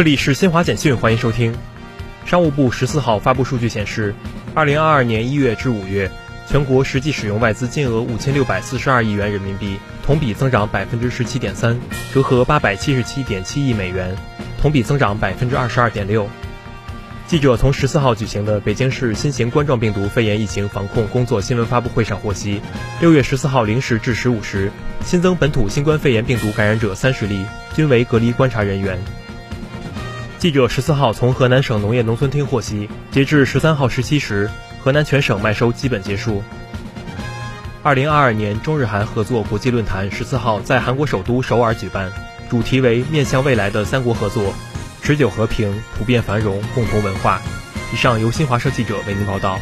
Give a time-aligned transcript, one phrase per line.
[0.00, 1.54] 这里是新华简讯，欢迎收听。
[2.24, 4.14] 商务部十四号发布数据显示，
[4.54, 6.10] 二零二二年一月至五月，
[6.48, 11.78] 全国实际使用外资金额五千六百四十二亿元人民币，同比增长百分之十七点三，
[12.14, 14.16] 折合八百七十七点七亿美元，
[14.58, 16.26] 同比增长百分之二十二点六。
[17.26, 22.62] 记者从十四号举行的北京市新型冠状病毒肺炎疫情防控工作新闻发布会上获悉，
[23.02, 24.72] 六月十四号零时至十五时，
[25.04, 27.44] 新增本土新冠肺炎病毒感染者三十例，
[27.74, 28.98] 均为隔离观察人员。
[30.40, 34.48] 记者十四号从河南省农业农村厅获悉，截至十三号十七时，
[34.82, 36.42] 河南全省麦收基本结束。
[37.82, 42.10] 二零二二年中日韩合作国际论坛十四号在韩国首都首尔举办，
[42.48, 44.54] 主题为“面向未来的三国合作”。
[45.04, 47.38] 持久和平、普遍繁荣、共同文化。
[47.92, 49.58] 以上由新华社记者为您报道。